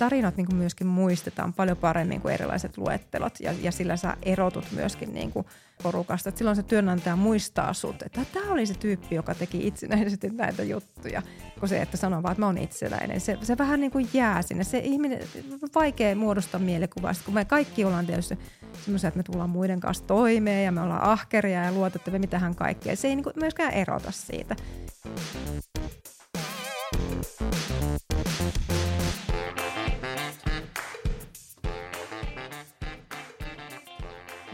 [0.00, 4.64] tarinat niin kuin myöskin muistetaan paljon paremmin kuin erilaiset luettelot ja, ja sillä sä erotut
[4.72, 5.46] myöskin niin kuin
[5.82, 6.28] porukasta.
[6.28, 10.62] Et silloin se työnantaja muistaa sut, että tämä oli se tyyppi, joka teki itsenäisesti näitä
[10.62, 11.22] juttuja,
[11.60, 13.20] kun se, että sanoo vaan, että mä oon itsenäinen.
[13.20, 14.64] Se, se vähän niin kuin jää sinne.
[14.64, 15.20] Se ihminen,
[15.74, 18.38] vaikea muodostaa mielikuvaa, kun me kaikki ollaan tietysti
[18.84, 22.96] semmoisia, että me tullaan muiden kanssa toimeen ja me ollaan ahkeria ja luotettavia, mitähän kaikkea.
[22.96, 24.56] Se ei niin kuin myöskään erota siitä.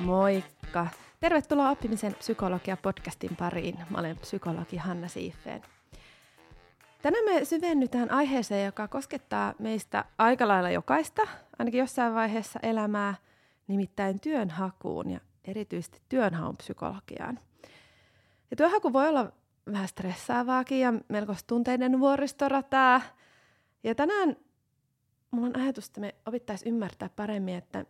[0.06, 0.86] Moikka!
[1.20, 3.78] Tervetuloa oppimisen psykologia-podcastin pariin.
[3.90, 5.62] Mä olen psykologi Hanna Siiffeen.
[7.02, 11.22] Tänään me syvennytään aiheeseen, joka koskettaa meistä aika lailla jokaista,
[11.58, 13.14] ainakin jossain vaiheessa elämää,
[13.66, 17.40] nimittäin työnhakuun ja erityisesti työnhaun psykologiaan.
[18.50, 19.32] Ja työhaku voi olla
[19.72, 23.00] vähän stressaavaakin ja melko tunteiden vuoristorataa.
[23.84, 24.36] Ja tänään
[25.30, 27.84] mulla on ajatus, että me opittaisiin ymmärtää paremmin, että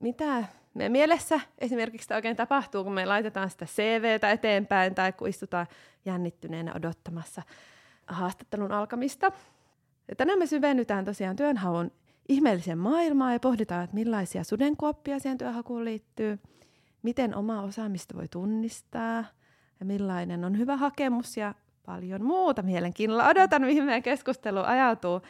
[0.00, 5.66] mitä meidän mielessä esimerkiksi oikein tapahtuu, kun me laitetaan sitä CVtä eteenpäin tai kun istutaan
[6.04, 7.42] jännittyneenä odottamassa
[8.06, 9.32] haastattelun alkamista.
[10.08, 11.90] Ja tänään me syvennytään tosiaan työnhaun
[12.28, 16.38] ihmeelliseen maailmaan ja pohditaan, että millaisia sudenkuoppia siihen työhakuun liittyy,
[17.02, 19.24] miten omaa osaamista voi tunnistaa
[19.80, 21.54] ja millainen on hyvä hakemus ja
[21.86, 23.28] paljon muuta mielenkiinnolla.
[23.28, 25.20] Odotan, mihin meidän keskustelu ajautuu.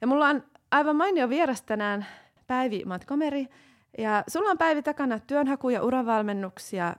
[0.00, 2.06] Ja mulla on aivan mainio vieras tänään
[2.46, 3.48] Päivi Matkomeri,
[3.98, 6.96] ja sulla on Päivi takana työnhaku- ja uravalmennuksia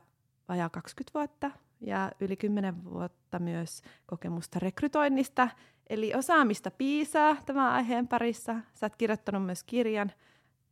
[0.49, 5.49] vajaa 20 vuotta ja yli 10 vuotta myös kokemusta rekrytoinnista.
[5.89, 8.55] Eli osaamista piisaa tämän aiheen parissa.
[8.73, 10.11] Sä oot kirjoittanut myös kirjan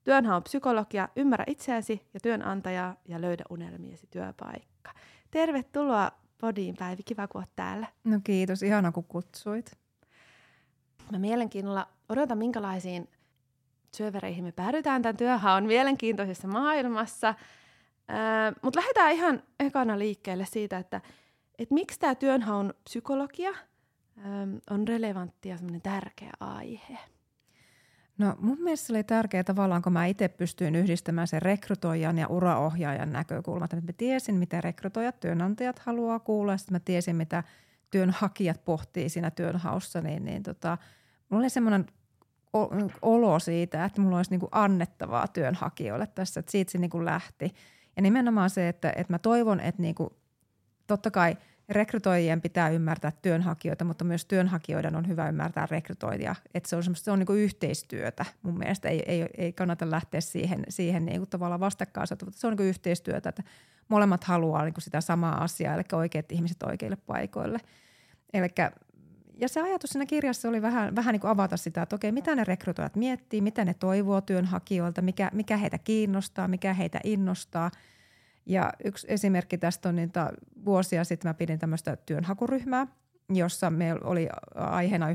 [0.07, 4.91] Työnhaun psykologia, ymmärrä itseäsi ja työnantajaa ja löydä unelmiesi työpaikka.
[5.31, 7.87] Tervetuloa Podiin Päivi, kiva kun oot täällä.
[8.03, 9.71] No kiitos, ihana kun kutsuit.
[11.11, 13.09] Mä mielenkiinnolla odotan minkälaisiin
[13.97, 17.33] syövereihin me päädytään tämän työhaun mielenkiintoisessa maailmassa.
[18.61, 21.01] Mutta lähdetään ihan ekana liikkeelle siitä, että
[21.59, 26.97] et miksi tämä työnhaun psykologia ähm, on relevantti ja tärkeä aihe.
[28.17, 32.27] No mun mielestä se oli tärkeää tavallaan, kun mä itse pystyin yhdistämään sen rekrytoijan ja
[32.27, 33.73] uraohjaajan näkökulmat.
[33.73, 37.43] Mä tiesin, mitä rekrytoijat, työnantajat haluaa kuulla, sitten mä tiesin, mitä
[37.91, 40.77] työnhakijat pohtii siinä työnhaussa, niin, niin tota,
[41.29, 41.85] mulla oli semmoinen
[43.01, 47.05] olo siitä, että mulla olisi niin kuin annettavaa työnhakijoille tässä, että siitä se niin kuin
[47.05, 47.53] lähti.
[47.95, 50.09] Ja nimenomaan se, että, että mä toivon, että niin kuin,
[50.87, 51.37] totta kai
[51.69, 56.35] rekrytoijien pitää ymmärtää työnhakijoita, mutta myös työnhakijoiden on hyvä ymmärtää rekrytoijia.
[56.53, 58.25] Että se on, se on niin kuin yhteistyötä.
[58.41, 62.47] Mun mielestä ei, ei, ei kannata lähteä siihen, siihen niin kuin tavallaan vastakkain, mutta se
[62.47, 63.43] on niin kuin yhteistyötä, että
[63.87, 67.59] molemmat haluaa niin kuin sitä samaa asiaa, eli oikeat ihmiset oikeille paikoille.
[68.33, 68.47] Eli
[69.39, 72.35] ja se ajatus siinä kirjassa oli vähän, vähän niin kuin avata sitä, että okei, mitä
[72.35, 77.71] ne rekrytoijat miettii, mitä ne toivoo työnhakijoilta, mikä, mikä heitä kiinnostaa, mikä heitä innostaa.
[78.45, 80.11] Ja yksi esimerkki tästä on, niin
[80.65, 82.87] vuosia sitten mä pidin tämmöistä työnhakuryhmää,
[83.29, 85.07] jossa me oli aiheena,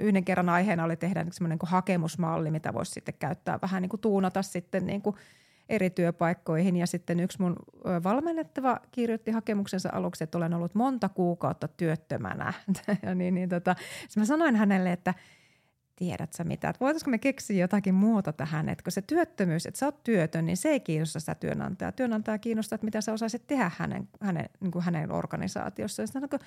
[0.00, 4.42] yhden kerran aiheena oli tehdä semmoinen hakemusmalli, mitä voisi sitten käyttää vähän niin kuin tuunata
[4.42, 5.16] sitten niin kuin–
[5.68, 6.76] eri työpaikkoihin.
[6.76, 7.56] Ja sitten yksi mun
[8.04, 12.52] valmennettava kirjoitti hakemuksensa aluksi, että olen ollut monta kuukautta työttömänä.
[13.02, 13.76] ja niin, niin tota,
[14.16, 15.14] mä sanoin hänelle, että
[15.96, 19.78] tiedät sä mitä, että voitaisiko me keksiä jotakin muuta tähän, että kun se työttömyys, että
[19.78, 21.92] sä oot työtön, niin se ei kiinnosta sitä työnantajaa.
[21.92, 26.08] Työnantaja kiinnostaa, että mitä sä osaisit tehdä hänen, hänen, niin kuin hänen organisaatiossaan.
[26.08, 26.38] Sitten, no,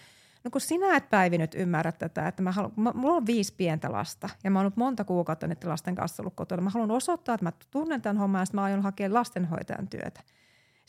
[0.44, 3.54] no kun sinä et Päivi nyt ymmärrä tätä, että mä haluan, mä, mulla on viisi
[3.58, 6.62] pientä lasta ja mä oon ollut monta kuukautta niiden lasten kanssa ollut kotona.
[6.62, 10.22] Mä haluan osoittaa, että mä tunnen tämän homman ja mä aion hakea lastenhoitajan työtä.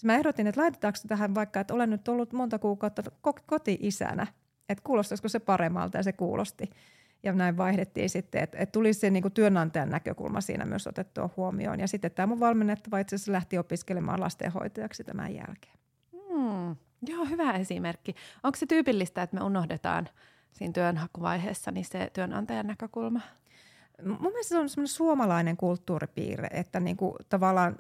[0.01, 3.03] Sitten mä ehdotin, että laitetaanko tähän vaikka, että olen nyt ollut monta kuukautta
[3.47, 4.27] koti-isänä,
[4.69, 6.71] että kuulostaisiko se paremmalta ja se kuulosti.
[7.23, 11.31] Ja näin vaihdettiin sitten, että, että tuli se niin kuin työnantajan näkökulma siinä myös otettua
[11.37, 11.81] huomioon.
[11.81, 15.75] Ja sitten tämä mun valmennettava itse asiassa lähti opiskelemaan lastenhoitajaksi tämän jälkeen.
[16.13, 16.77] Hmm.
[17.07, 18.15] Joo, hyvä esimerkki.
[18.43, 20.09] Onko se tyypillistä, että me unohdetaan
[20.53, 23.21] siinä työnhakuvaiheessa niin se työnantajan näkökulma?
[24.05, 27.77] Mun mielestä se on semmoinen suomalainen kulttuuripiirre, että niin kuin tavallaan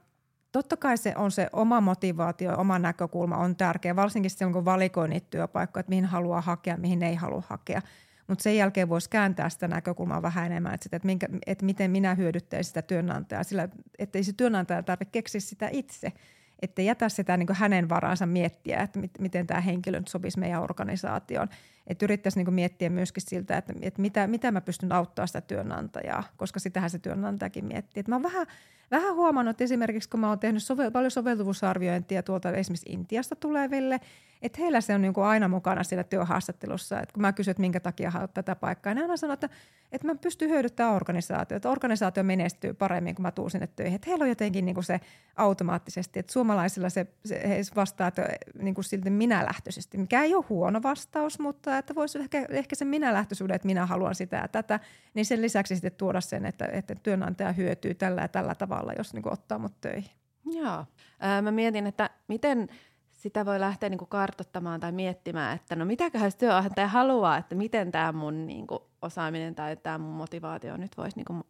[0.53, 5.09] totta kai se on se oma motivaatio, oma näkökulma on tärkeä, varsinkin silloin kun valikoi
[5.09, 7.83] niitä työpaikkoja, että mihin haluaa hakea, mihin ei halua hakea.
[8.31, 11.91] Mutta sen jälkeen voisi kääntää sitä näkökulmaa vähän enemmän, että, sitä, että, minkä, että miten
[11.91, 13.69] minä hyödyttäisin sitä työnantajaa, sillä
[13.99, 16.13] että ei se työnantaja tarvitse keksiä sitä itse–
[16.63, 20.63] että jätä sitä niin hänen varaansa miettiä, että mit, miten tämä henkilö nyt sopisi meidän
[20.63, 21.49] organisaatioon.
[21.91, 26.25] Että yrittäisi niin miettiä myöskin siltä, että, että mitä, mitä mä pystyn auttaa sitä työnantajaa,
[26.37, 28.01] koska sitähän se työnantajakin miettii.
[28.01, 28.47] Että mä oon vähän–
[28.91, 34.01] vähän huomannut, että esimerkiksi kun mä oon tehnyt sovel- paljon soveltuvuusarviointia tuolta esimerkiksi Intiasta tuleville,
[34.43, 37.01] että heillä se on niin kuin aina mukana siinä työhaastattelussa.
[37.01, 39.49] Että kun mä kysyn, että minkä takia haluat tätä paikkaa, niin aina sanoo, että,
[39.93, 41.57] että mä pystyn hyödyttämään organisaatiota.
[41.57, 43.95] Että organisaatio menestyy paremmin, kun mä tuun sinne töihin.
[43.95, 45.01] Että heillä on jotenkin niin kuin se
[45.37, 48.29] automaattisesti, että suomalaisilla se, se he vastaa että
[48.63, 52.85] niin kuin silti minälähtöisesti, mikä ei ole huono vastaus, mutta että voisi ehkä, ehkä se
[52.85, 54.81] minälähtöisyyden, että minä haluan sitä ja tätä,
[55.15, 59.15] niin sen lisäksi sitten tuoda sen, että, että työnantaja hyötyy tällä ja tällä tavalla, jos
[59.15, 60.11] niin ottaa mut töihin.
[60.45, 60.85] Joo.
[61.21, 62.69] Ää, mä mietin, että miten
[63.11, 67.93] sitä voi lähteä niin kuin kartottamaan tai miettimään, että no mitäköhän työantaja haluaa, että miten
[67.93, 71.43] tämä mun niin kuin, osaaminen tai tämä mun motivaatio nyt voisi niin kuin,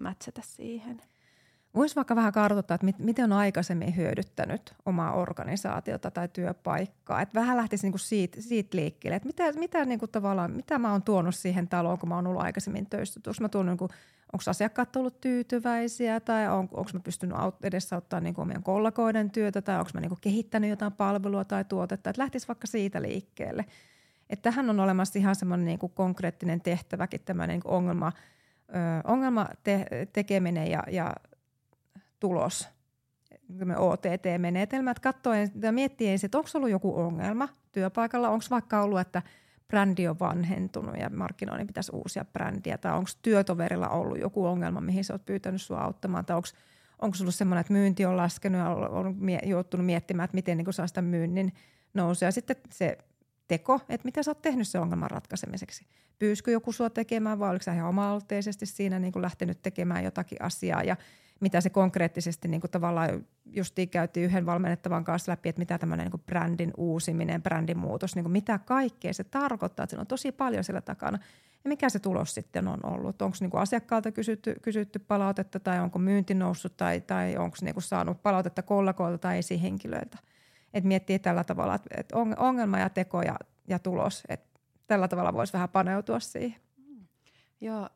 [0.00, 1.02] mätsätä siihen.
[1.74, 7.22] Voisi vaikka vähän kartoittaa, että miten on aikaisemmin hyödyttänyt omaa organisaatiota tai työpaikkaa.
[7.22, 11.02] Että vähän lähtisi niinku siitä, siitä liikkeelle, että mitä, mitä, niinku tavallaan, mitä mä oon
[11.02, 13.20] tuonut siihen taloon, kun mä oon ollut aikaisemmin töissä.
[13.26, 13.84] Onko mä tuonut, niinku,
[14.32, 19.78] onko asiakkaat ollut tyytyväisiä tai on, onko mä pystynyt edesauttaa niinku omien kollegoiden työtä tai
[19.78, 22.10] onko mä niinku kehittänyt jotain palvelua tai tuotetta.
[22.10, 23.64] Että lähtisi vaikka siitä liikkeelle.
[24.30, 28.12] Että tähän on olemassa ihan semmoinen niinku konkreettinen tehtäväkin, tämmöinen niinku ongelma,
[29.04, 31.12] ongelma te, tekeminen ja, ja
[32.22, 32.68] tulos,
[33.76, 39.22] OTT-menetelmät, katsoen ja miettiä ensin, että onko ollut joku ongelma työpaikalla, onko vaikka ollut, että
[39.68, 45.04] brändi on vanhentunut ja markkinoinnin pitäisi uusia brändiä, tai onko työtoverilla ollut joku ongelma, mihin
[45.04, 46.48] sä oot pyytänyt sua auttamaan, tai onko
[47.02, 49.16] onko semmoinen, että myynti on laskenut ja on
[49.46, 51.52] joutunut miettimään, että miten niin saa sitä myynnin
[51.94, 52.28] nousua.
[52.28, 52.98] Ja sitten se
[53.48, 55.86] teko, että mitä sä oot tehnyt sen ongelman ratkaisemiseksi.
[56.18, 58.18] Pyyskö joku sua tekemään vai oliko sä ihan oma
[58.64, 60.96] siinä niin kuin lähtenyt tekemään jotakin asiaa ja
[61.42, 66.10] mitä se konkreettisesti niin kuin tavallaan justiin käytiin yhden valmennettavan kanssa läpi, että mitä tämmöinen
[66.10, 70.32] niin brändin uusiminen, brändin muutos, niin kuin mitä kaikkea se tarkoittaa, että siinä on tosi
[70.32, 71.18] paljon siellä takana.
[71.64, 73.22] Ja mikä se tulos sitten on ollut?
[73.22, 78.22] Onko niin asiakkaalta kysytty, kysytty palautetta tai onko myynti noussut tai, tai onko niin saanut
[78.22, 80.18] palautetta kollegoilta tai esihenkilöiltä?
[80.74, 83.36] Että miettii tällä tavalla, että ongelma ja teko ja,
[83.68, 86.60] ja tulos, että tällä tavalla voisi vähän paneutua siihen.
[86.76, 87.06] Mm.
[87.60, 87.88] Joo,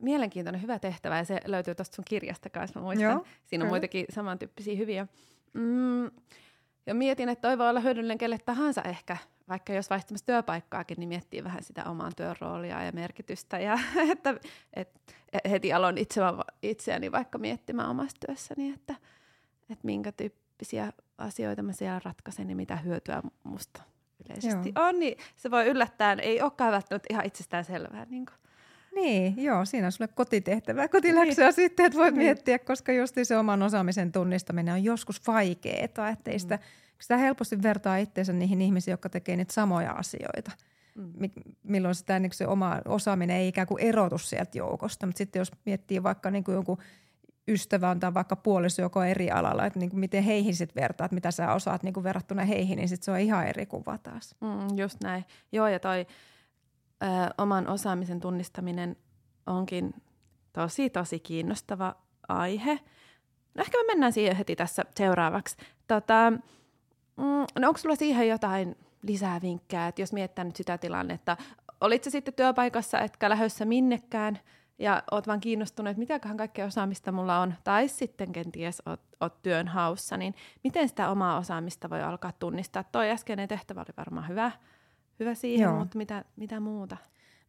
[0.00, 3.10] mielenkiintoinen, hyvä tehtävä ja se löytyy tuosta sun kirjasta kanssa, mä muistan.
[3.10, 3.68] Joo, Siinä on kyllä.
[3.68, 5.06] muitakin samantyyppisiä hyviä.
[5.52, 6.10] Mm,
[6.86, 9.16] ja mietin, että toi voi olla hyödyllinen kelle tahansa ehkä,
[9.48, 13.58] vaikka jos vaihtamassa työpaikkaakin, niin miettii vähän sitä omaa työn roolia ja merkitystä.
[13.58, 13.78] Ja
[14.12, 14.34] että,
[14.74, 15.00] et,
[15.50, 16.20] heti aloin itse,
[16.62, 18.94] itseäni vaikka miettimään omassa työssäni, että,
[19.70, 23.82] että minkä tyyppisiä asioita mä siellä ratkaisen ja mitä hyötyä musta
[24.24, 24.88] yleisesti Joo.
[24.88, 24.98] on.
[24.98, 28.06] Niin se voi yllättää, ei olekaan välttämättä ihan itsestään selvää.
[28.10, 28.36] Niin kuin
[28.94, 31.52] niin, joo, siinä on sulle kotitehtävää, kotiläksyä niin.
[31.52, 32.24] sitten, että voit niin.
[32.24, 36.38] miettiä, koska just se oman osaamisen tunnistaminen on joskus vaikeaa, että mm.
[36.38, 36.58] sitä,
[36.98, 40.50] sitä helposti vertaa itseensä niihin ihmisiin, jotka tekee niitä samoja asioita.
[40.94, 41.30] Mm.
[41.62, 45.52] Milloin sitä niin se oma osaaminen ei ikään kuin erotu sieltä joukosta, mutta sitten jos
[45.66, 46.78] miettii vaikka niin kuin jonkun
[47.48, 51.12] ystävä on tai vaikka puoliso joko eri alalla, että niin kuin miten heihin sitten vertaat,
[51.12, 54.34] mitä sä osaat niin kuin verrattuna heihin, niin sitten se on ihan eri kuva taas.
[54.40, 55.24] Mm, just näin.
[55.52, 56.06] Joo, ja toi
[57.02, 57.06] ö,
[57.38, 58.96] oman osaamisen tunnistaminen
[59.46, 59.94] onkin
[60.52, 61.94] tosi, tosi kiinnostava
[62.28, 62.80] aihe.
[63.54, 65.56] No ehkä me mennään siihen heti tässä seuraavaksi.
[65.86, 66.32] Tota,
[67.16, 71.36] mm, no onko sulla siihen jotain lisää vinkkejä, että jos miettää nyt sitä tilannetta,
[71.80, 74.38] olit se sitten työpaikassa, etkä lähdössä minnekään,
[74.78, 79.42] ja oot vaan kiinnostunut, että mitäköhän kaikkea osaamista mulla on, tai sitten kenties oot, oot
[79.42, 80.34] työn haussa, niin
[80.64, 82.84] miten sitä omaa osaamista voi alkaa tunnistaa?
[82.84, 84.50] Toi äskeinen tehtävä oli varmaan hyvä,
[85.20, 85.78] hyvä siihen, Joo.
[85.78, 86.96] mutta mitä, mitä muuta?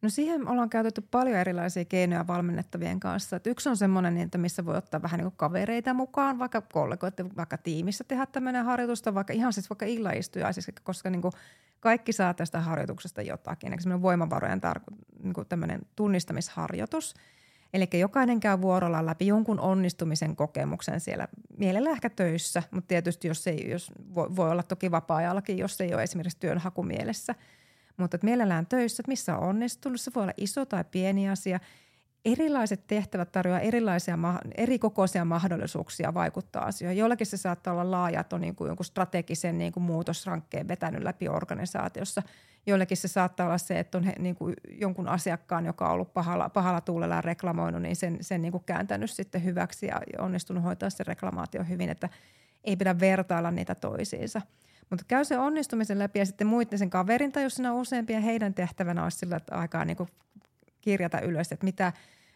[0.02, 3.36] No siihen ollaan käytetty paljon erilaisia keinoja valmennettavien kanssa.
[3.36, 7.58] Et yksi on semmoinen, että missä voi ottaa vähän niin kavereita mukaan, vaikka kollegoiden, vaikka
[7.58, 11.32] tiimissä tehdä tämmöinen harjoitusta, vaikka ihan siis vaikka illaistujaisissa, koska niin kuin
[11.80, 13.72] kaikki saa tästä harjoituksesta jotakin.
[13.72, 17.14] Eli semmoinen voimavarojen tar- niin kuin tämmöinen tunnistamisharjoitus.
[17.74, 21.28] Eli jokainen käy vuorolla läpi jonkun onnistumisen kokemuksen siellä,
[21.58, 25.94] mielellä ehkä töissä, mutta tietysti jos ei, jos voi, voi olla toki vapaa-ajallakin, jos ei
[25.94, 27.34] ole esimerkiksi työnhakumielessä–
[28.00, 30.00] mutta että mielellään töissä, että missä on onnistunut.
[30.00, 31.60] Se voi olla iso tai pieni asia.
[32.24, 34.18] Erilaiset tehtävät tarjoavat erilaisia,
[34.56, 36.98] eri kokoisia mahdollisuuksia vaikuttaa asioihin.
[36.98, 41.02] Jollakin se saattaa olla laaja, että on niin kuin jonkun strategisen niin kuin muutosrankkeen vetänyt
[41.02, 42.22] läpi organisaatiossa.
[42.66, 46.14] Joillekin se saattaa olla se, että on he, niin kuin jonkun asiakkaan, joka on ollut
[46.14, 50.64] pahalla, pahalla tuulella ja reklamoinut, niin sen, sen niin kuin kääntänyt sitten hyväksi ja onnistunut
[50.64, 52.08] hoitaa se reklamaatio hyvin, että
[52.64, 54.42] ei pidä vertailla niitä toisiinsa–
[54.90, 58.20] mutta käy se onnistumisen läpi ja sitten muiden sen kaverin tai jos siinä on useampia,
[58.20, 59.96] heidän tehtävänä olisi sillä aikaa niin
[60.80, 61.92] kirjata ylös, että mitä,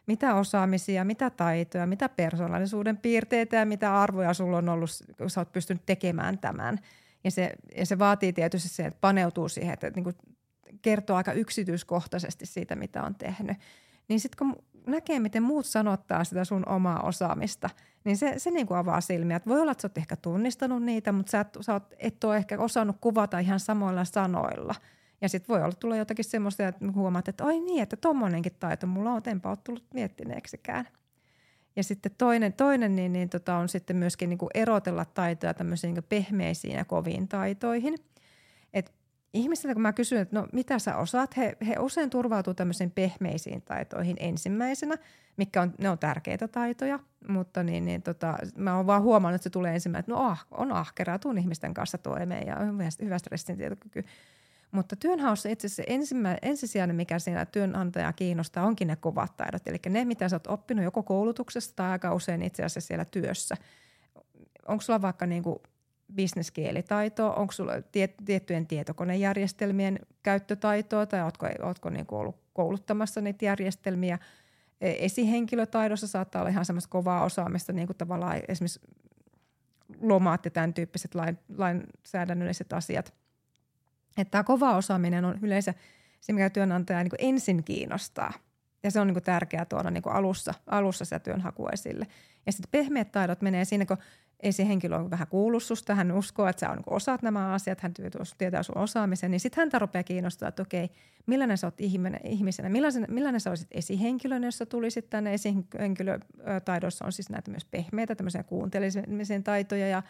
[0.07, 5.41] mitä osaamisia, mitä taitoja, mitä persoonallisuuden piirteitä ja mitä arvoja sulla on ollut, kun sä
[5.41, 6.79] oot pystynyt tekemään tämän.
[7.25, 10.15] Ja se, ja se vaatii tietysti se, että paneutuu siihen, että niin
[10.83, 13.57] kertoo aika yksityiskohtaisesti siitä, mitä on tehnyt.
[14.09, 17.71] Niin sitten kun näkee, miten muut sanottaa sitä sun omaa osaamista,
[18.05, 19.37] niin se, se niin kuin avaa silmiä.
[19.37, 22.25] Et voi olla, että sä oot ehkä tunnistanut niitä, mutta sä et, sä oot, et
[22.25, 24.75] ole ehkä osannut kuvata ihan samoilla sanoilla.
[25.21, 28.87] Ja sitten voi olla tulla jotakin semmoista, että huomaat, että oi niin, että tommonenkin taito
[28.87, 30.89] mulla on, enpä ole tullut miettineeksikään.
[31.77, 35.95] Ja sitten toinen, toinen niin, niin tota on sitten myöskin niin kuin erotella taitoja tämmöisiin
[35.95, 37.95] niin pehmeisiin ja koviin taitoihin.
[38.73, 38.93] Et
[39.35, 43.63] ihmisiltä kun mä kysyn, että no mitä sä osaat, he, he usein turvautuu tämmöisiin pehmeisiin
[43.63, 44.97] taitoihin ensimmäisenä,
[45.37, 46.99] mikä on, ne on tärkeitä taitoja,
[47.29, 50.47] mutta niin, niin tota, mä oon vaan huomannut, että se tulee ensimmäisenä, että no ah,
[50.51, 54.05] on ahkeraa, tuun ihmisten kanssa toimeen ja hyvä, hyvä stressin tietokyky.
[54.71, 59.67] Mutta työnhaussa itse asiassa ensimmä, ensisijainen, mikä siinä työnantaja kiinnostaa, onkin ne kovat taidot.
[59.67, 63.57] Eli ne, mitä sä oot oppinut joko koulutuksessa tai aika usein itse asiassa siellä työssä.
[64.69, 65.59] Onko sulla vaikka niin kuin
[66.15, 73.45] bisneskielitaitoa, onko sulla tiet, tiettyjen tietokonejärjestelmien käyttötaitoa tai ootko, ootko niin kuin ollut kouluttamassa niitä
[73.45, 74.19] järjestelmiä.
[74.81, 78.81] E, esihenkilötaidossa saattaa olla ihan semmoista kovaa osaamista, niin kuin tavallaan esimerkiksi
[80.01, 83.15] lomaat ja tämän tyyppiset lain, lainsäädännölliset asiat–
[84.17, 85.75] että tämä kova osaaminen on yleensä
[86.21, 88.33] se, mikä työnantaja niin ensin kiinnostaa.
[88.83, 92.07] Ja se on niin tärkeää tuoda niin alussa, alussa sitä työnhakua esille.
[92.47, 93.97] Ja sitten pehmeät taidot menee siinä, kun
[94.41, 97.93] esihenkilö on vähän kuullut susta, hän uskoo, että sä on, niin osaat nämä asiat, hän
[98.39, 100.91] tietää sun osaamisen, niin sitten häntä rupeaa kiinnostaa, että okei,
[101.27, 107.05] millainen sä oot ihminen, ihmisenä, millainen, millainen sä olisit esihenkilönä, jos sä tulisit tänne esihenkilötaidoissa?
[107.05, 110.03] On siis näitä myös pehmeitä, tämmöisiä kuuntelemisen taitoja ja,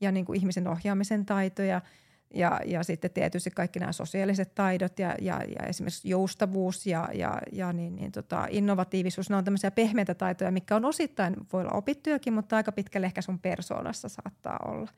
[0.00, 1.80] ja niin kuin ihmisen ohjaamisen taitoja–
[2.34, 7.38] ja, ja sitten tietysti kaikki nämä sosiaaliset taidot ja, ja, ja esimerkiksi joustavuus ja, ja,
[7.52, 11.72] ja niin, niin tota, innovatiivisuus, ne on tämmöisiä pehmeitä taitoja, mikä on osittain, voi olla
[11.72, 14.90] opittujakin, mutta aika pitkälle ehkä sun persoonassa saattaa olla.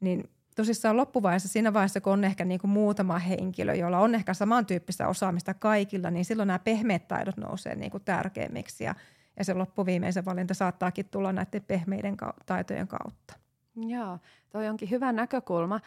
[0.00, 4.34] Niin tosissaan loppuvaiheessa, siinä vaiheessa, kun on ehkä niin kuin muutama henkilö, jolla on ehkä
[4.34, 8.94] samantyyppistä osaamista kaikilla, niin silloin nämä pehmeät taidot nousee niin kuin tärkeimmiksi ja,
[9.38, 12.16] ja se loppuviimeisen valinta saattaakin tulla näiden pehmeiden
[12.46, 13.34] taitojen kautta.
[13.76, 14.18] Joo,
[14.50, 15.80] toi onkin hyvä näkökulma.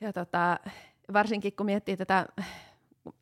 [0.00, 0.58] Ja tota,
[1.12, 2.26] varsinkin kun miettii tätä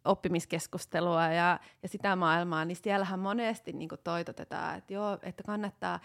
[0.04, 6.00] oppimiskeskustelua ja, ja sitä maailmaa, niin siellähän monesti niin toitotetaan, että joo, että kannattaa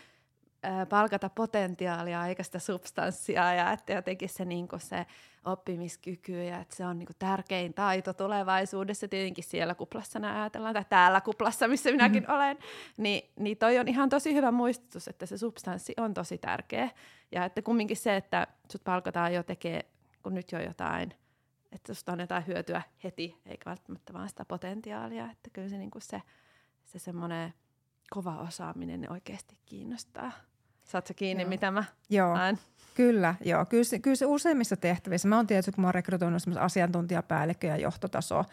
[0.63, 5.05] ää, palkata potentiaalia eikä sitä substanssia ja että jotenkin se, niin se
[5.45, 11.21] oppimiskyky ja että se on niin tärkein taito tulevaisuudessa, tietenkin siellä kuplassa ajatellaan, tai täällä
[11.21, 12.33] kuplassa, missä minäkin mm.
[12.33, 12.57] olen,
[12.97, 16.89] niin, niin toi on ihan tosi hyvä muistutus, että se substanssi on tosi tärkeä
[17.31, 19.85] ja että kumminkin se, että sut palkataan jo tekee
[20.23, 21.13] kun nyt jo jotain,
[21.71, 25.91] että susta on jotain hyötyä heti, eikä välttämättä vaan sitä potentiaalia, että kyllä se, niin
[25.91, 26.21] kuin se,
[26.85, 27.53] se semmoinen
[28.09, 30.31] kova osaaminen oikeasti kiinnostaa.
[30.83, 31.49] Saatko kiinni, joo.
[31.49, 32.37] mitä mä joo.
[32.37, 32.59] näen?
[32.95, 33.65] Kyllä, joo.
[33.65, 37.77] Kyllä se, kyllä se useimmissa tehtävissä, mä oon tietysti, kun mä oon rekrytoinut asiantuntijapäällikkö ja
[37.77, 38.43] johtotaso,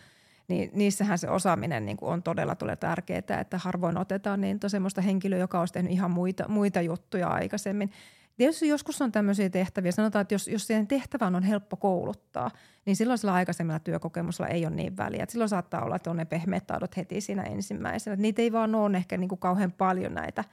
[0.48, 5.00] niin niissähän se osaaminen niin kuin on todella tulee tärkeää, että harvoin otetaan niin semmoista
[5.00, 7.90] henkilöä, joka olisi tehnyt ihan muita, muita juttuja aikaisemmin.
[8.36, 9.92] Tietysti joskus on tämmöisiä tehtäviä.
[9.92, 12.50] Sanotaan, että jos, jos siihen tehtävään on helppo kouluttaa,
[12.86, 15.22] niin silloin sillä aikaisemmalla työkokemuksella ei ole niin väliä.
[15.22, 18.14] Et silloin saattaa olla, että on ne pehmeät taidot heti siinä ensimmäisenä.
[18.14, 20.44] Et niitä ei vaan ole ehkä niin kuin kauhean paljon näitä,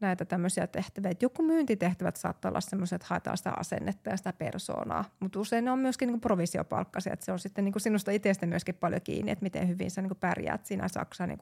[0.00, 1.10] näitä tämmöisiä tehtäviä.
[1.10, 5.04] Et joku myyntitehtävät saattaa olla semmoiset, että haetaan sitä asennetta ja sitä persoonaa.
[5.20, 7.12] Mutta usein ne on myöskin niin provisiopalkkaisia.
[7.12, 10.02] Et se on sitten niin kuin sinusta itsestä myöskin paljon kiinni, että miten hyvin sä
[10.02, 11.38] niin kuin pärjäät siinä saksa niin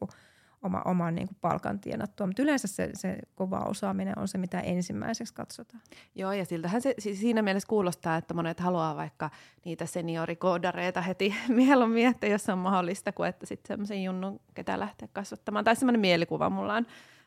[0.62, 2.26] oma, oman niin kuin palkan tienattua.
[2.26, 5.83] Mutta yleensä se, se kova osaaminen on se, mitä ensimmäiseksi katsotaan.
[6.14, 9.31] Joo, ja siltähän se siinä mielessä kuulostaa, että monet haluaa vaikka
[9.64, 15.09] niitä seniorikoodareita heti mieluummin, että jos on mahdollista, kuin että sitten semmoisen junnun, ketä lähteä
[15.12, 15.64] kasvattamaan.
[15.64, 16.87] Tai semmoinen mielikuva mulla on,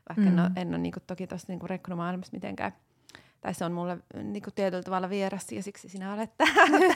[0.10, 0.28] vaikka mm.
[0.28, 2.72] en ole, en ole niin kuin, toki tuossa niin rekrynomaailmassa mitenkään
[3.42, 6.80] tai se on mulle niin kuin tietyllä tavalla vieras ja siksi sinä olet täällä.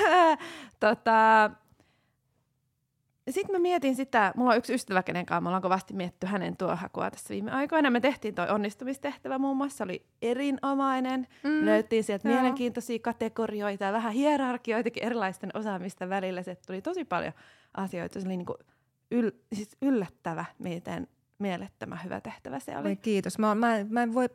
[0.80, 1.50] tota,
[3.30, 6.56] sitten mä mietin sitä, mulla on yksi ystävä, kenen kanssa me ollaan kovasti mietitty hänen
[6.56, 7.90] tuohakua tässä viime aikoina.
[7.90, 11.26] Me tehtiin toi onnistumistehtävä muun muassa, oli erinomainen.
[11.42, 11.64] Mm.
[11.64, 12.34] Löyttiin sieltä Joo.
[12.34, 16.42] mielenkiintoisia kategorioita ja vähän hierarkioitakin erilaisten osaamisten välillä.
[16.42, 17.32] Se tuli tosi paljon
[17.74, 18.20] asioita.
[18.20, 18.58] Se oli niin kuin
[19.10, 22.96] yl, siis yllättävä, miten mielettömän hyvä tehtävä se oli.
[22.96, 23.38] Kiitos.
[23.38, 24.28] Mä, mä, mä en voi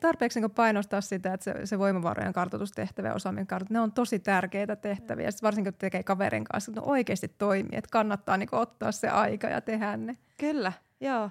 [0.00, 4.18] tarpeeksi niin painostaa sitä, että se, se voimavarojen kartoitustehtävä ja osaaminen kartoitus, ne on tosi
[4.18, 5.30] tärkeitä tehtäviä.
[5.30, 9.08] Sitten varsinkin kun tekee kaverin kanssa, että ne oikeasti toimii, että kannattaa niin ottaa se
[9.08, 10.16] aika ja tehdä ne.
[10.38, 11.30] Kyllä, joo.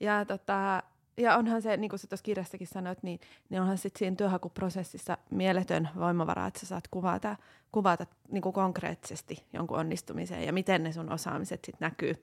[0.00, 0.82] Ja, tota,
[1.16, 5.18] ja onhan se, niin kuin sä tuossa kirjassakin sanoit, niin, niin onhan sitten siinä työhakuprosessissa
[5.30, 7.36] mieletön voimavara, että sä saat kuvata,
[7.72, 12.14] kuvata niin kuin konkreettisesti jonkun onnistumiseen ja miten ne sun osaamiset sitten näkyy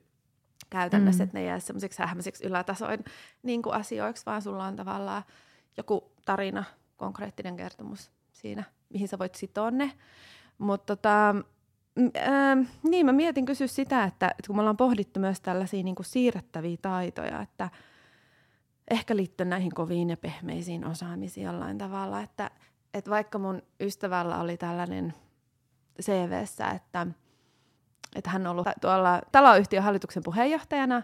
[0.70, 1.24] käytännössä, mm.
[1.24, 3.04] että ne jää semmoiseksi hämmäiseksi ylätasoin
[3.42, 5.22] niin kuin asioiksi, vaan sulla on tavallaan
[5.76, 6.64] joku tarina,
[6.96, 9.92] konkreettinen kertomus siinä, mihin sä voit sitoa ne.
[10.58, 11.34] Mutta tota,
[12.16, 15.94] ähm, niin, mä mietin kysyä sitä, että, että kun me ollaan pohdittu myös tällaisia niin
[15.94, 17.70] kuin siirrettäviä taitoja, että
[18.90, 22.50] ehkä liittyen näihin koviin ja pehmeisiin osaamisiin jollain tavalla, että,
[22.94, 25.14] että vaikka mun ystävällä oli tällainen
[26.02, 27.06] CVssä, että,
[28.14, 31.02] että hän on ollut tuolla taloyhtiön hallituksen puheenjohtajana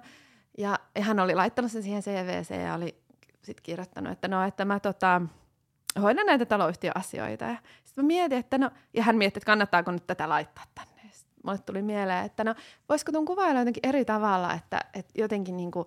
[0.59, 3.03] ja hän oli laittanut sen siihen CVC ja oli
[3.43, 5.23] sitten kirjoittanut, että no, että mä tota,
[6.03, 7.45] hoidan näitä taloyhtiöasioita.
[7.45, 10.91] Ja sitten mä mietin, että no, ja hän mietti, että kannattaako nyt tätä laittaa tänne.
[11.45, 12.55] Mulle tuli mieleen, että no,
[12.89, 15.87] voisiko tuon kuvailla jotenkin eri tavalla, että, että jotenkin niin kuin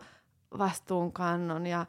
[0.58, 1.86] vastuunkannon ja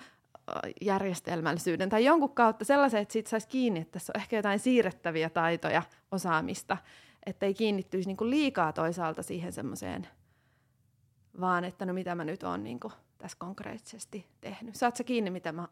[0.81, 5.31] järjestelmällisyyden tai jonkun kautta sellaisen, että siitä saisi kiinni, että tässä on ehkä jotain siirrettäviä
[5.31, 6.77] taitoja, osaamista,
[7.27, 10.09] että ei kiinnittyisi niin kuin liikaa toisaalta siihen semmoiseen,
[11.41, 14.77] vaan että no mitä mä nyt oon niin kuin tässä konkreettisesti tehnyt.
[14.77, 15.69] Saat sä kiinni, mitä mä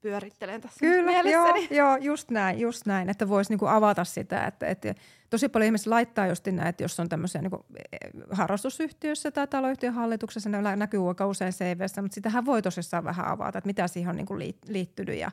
[0.00, 4.66] pyörittelen tässä Kyllä, joo, joo, just näin, just näin, että voisi niinku avata sitä, että,
[4.66, 4.94] että
[5.30, 9.94] tosi paljon ihmiset laittaa just näin, että jos on tämmöisiä niinku eh, harrastusyhtiössä tai taloyhtiön
[9.94, 14.10] hallituksessa, ne näkyy aika usein CVssä, mutta sitähän voi tosissaan vähän avata, että mitä siihen
[14.10, 14.38] on niinku
[14.68, 15.30] liittynyt ja,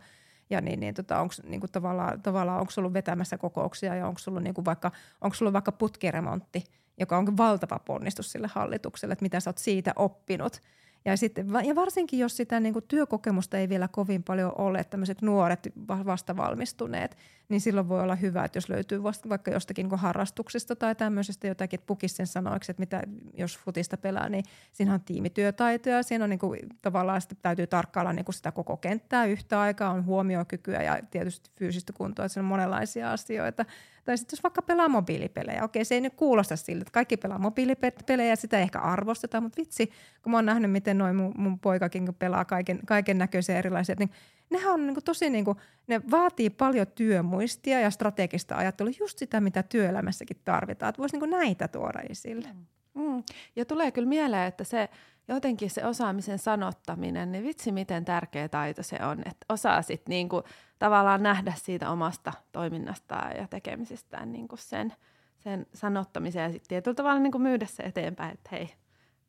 [0.54, 4.44] ja niin, niin tota, onko niinku tavallaan, tavallaan onko ollut vetämässä kokouksia ja onko ollut
[4.44, 4.92] niinku vaikka,
[5.22, 6.64] onko ollut vaikka putkiremontti,
[7.00, 10.62] joka on valtava ponnistus sille hallitukselle, että mitä sä oot siitä oppinut–
[11.06, 15.22] ja, sitten, ja varsinkin, jos sitä niin kuin työkokemusta ei vielä kovin paljon ole, tämmöiset
[15.22, 17.18] nuoret vastavalmistuneet,
[17.50, 21.48] niin silloin voi olla hyvä, että jos löytyy vasta, vaikka jostakin niin harrastuksesta tai tämmöisestä
[21.48, 26.24] jotakin, että pukisi sen sanoiksi, että mitä, jos futista pelaa, niin siinä on tiimityötaitoja, siinä
[26.24, 30.06] on niin kuin, tavallaan sitä täytyy tarkkailla niin kuin sitä koko kenttää yhtä aikaa, on
[30.06, 33.66] huomiokykyä ja tietysti fyysistä kuntoa, että siinä on monenlaisia asioita.
[34.04, 37.40] Tai sitten jos vaikka pelaa mobiilipelejä, okei se ei nyt kuulosta siltä, että kaikki pelaa
[37.40, 39.92] mobiilipelejä, sitä ehkä arvosteta, mutta vitsi,
[40.22, 44.10] kun mä oon nähnyt, miten noin mun, mun poikakin pelaa kaiken, kaiken näköisiä erilaisia, niin
[44.50, 45.58] nehän on niin kuin tosi, niin kuin,
[45.88, 51.30] ne vaatii paljon työmuistia ja strategista ajattelua, just sitä, mitä työelämässäkin tarvitaan, että voisi niin
[51.30, 52.48] näitä tuoda esille.
[52.54, 53.04] Mm.
[53.04, 53.24] mm.
[53.56, 54.90] Ja tulee kyllä mieleen, että se
[55.28, 60.44] jotenkin se osaamisen sanottaminen, niin vitsi miten tärkeä taito se on, että osaa sitten niinku
[60.80, 64.94] tavallaan nähdä siitä omasta toiminnastaan ja tekemisestään niinku sen,
[65.40, 68.70] sen sanottamisen ja sitten tietyllä tavalla niinku myydä se eteenpäin, että hei,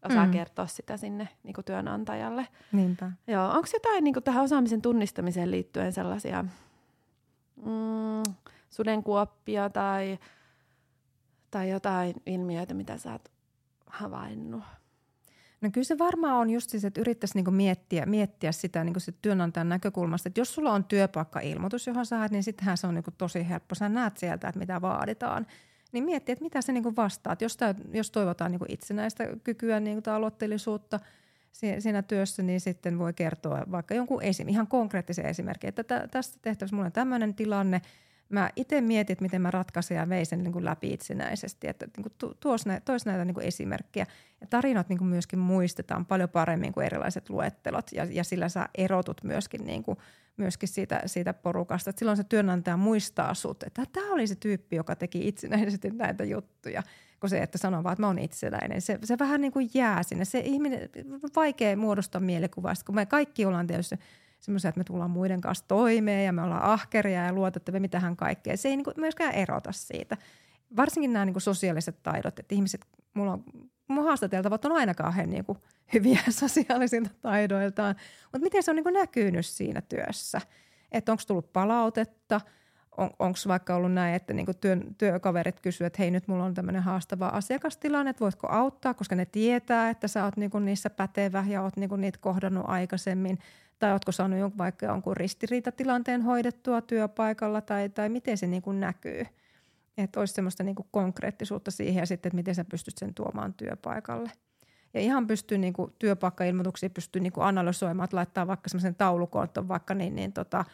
[0.05, 0.33] osaa mm.
[0.33, 2.49] kertoa sitä sinne niinku työnantajalle.
[2.73, 3.11] Niinpä.
[3.27, 6.45] Joo, onko jotain niinku tähän osaamisen tunnistamiseen liittyen sellaisia
[7.57, 8.35] mm,
[8.71, 10.19] sudenkuoppia tai,
[11.51, 13.33] tai jotain ilmiöitä, mitä sä oot
[13.87, 14.63] havainnut?
[15.65, 19.17] No kyllä se varmaan on just siis, että yrittäisi niinku miettiä, miettiä sitä niinku sit
[19.23, 23.11] työnantajan näkökulmasta, että jos sulla on työpaikka-ilmoitus, johon sä haet, niin sittenhän se on niinku
[23.19, 23.75] tosi helppo.
[23.75, 25.47] Sä näet sieltä, että mitä vaaditaan.
[25.93, 27.43] Niin miettiä, että mitä se niinku vastaat.
[27.43, 31.01] Jos, tää, jos toivotaan niinku itsenäistä kykyä niinku tai aloitteellisuutta
[31.79, 36.39] siinä työssä, niin sitten voi kertoa vaikka jonkun esim, ihan konkreettisen esimerkin, että tä, tästä
[36.43, 37.83] tehtävässä mulla on tämmöinen tilanne–
[38.29, 41.69] mä itse mietin, että miten mä ratkaisin ja vein sen niin kuin läpi itsenäisesti.
[41.69, 44.07] Että niin kuin tuos näitä, tois näitä niin kuin esimerkkejä.
[44.41, 48.69] Ja tarinat niin kuin myöskin muistetaan paljon paremmin kuin erilaiset luettelot ja, ja sillä sä
[48.75, 49.99] erotut myöskin, niin kuin,
[50.37, 51.91] myöskin siitä, siitä porukasta.
[51.91, 56.25] Että silloin se työnantaja muistaa sut, että tämä oli se tyyppi, joka teki itsenäisesti näitä
[56.25, 56.83] juttuja.
[57.21, 58.81] Kun se, että sanoo vaan, että mä oon itsenäinen.
[58.81, 60.25] Se, se vähän niin kuin jää sinne.
[60.25, 60.89] Se ihminen,
[61.37, 63.97] vaikea muodostaa mielikuvaa, kun me kaikki ollaan tietysti–
[64.45, 68.57] semmoisia, että me tullaan muiden kanssa toimeen ja me ollaan ahkeria ja luotettavia, mitähän kaikkea.
[68.57, 70.17] Se ei niin kuin myöskään erota siitä.
[70.77, 73.45] Varsinkin nämä niin kuin sosiaaliset taidot, että ihmiset, mulla on,
[73.89, 75.59] mun haastateltavat on aina kauhean niin kuin
[75.93, 80.41] hyviä sosiaalisilta taidoiltaan, mutta miten se on niin kuin näkynyt siinä työssä?
[80.93, 82.41] Että onko tullut palautetta,
[82.97, 86.55] on, onko vaikka ollut näin, että niinku työn, työkaverit kysyvät, että hei nyt mulla on
[86.55, 91.45] tämmöinen haastava asiakastilanne, että voitko auttaa, koska ne tietää, että sä oot niinku niissä pätevä
[91.49, 93.39] ja oot niinku niitä kohdannut aikaisemmin–
[93.85, 98.81] tai oletko saanut jonkun, vaikka jonkun ristiriitatilanteen hoidettua työpaikalla tai, tai miten se niin kuin
[98.81, 99.27] näkyy.
[99.99, 103.55] Että olisi semmoista niin kuin konkreettisuutta siihen ja sitten, että miten sä pystyt sen tuomaan
[103.55, 104.31] työpaikalle.
[104.95, 109.45] Ja ihan pystyy niin kuin työpaikkailmoituksia pystyy niin kuin analysoimaan, että laittaa vaikka semmoisen taulukon,
[109.45, 110.65] että on vaikka niin, niin tota,